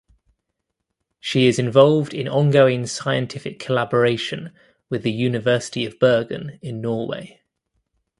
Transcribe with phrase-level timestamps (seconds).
[1.19, 4.51] She is involved in ongoing scientific collaboration
[4.89, 7.39] with the University of Bergen in Norway.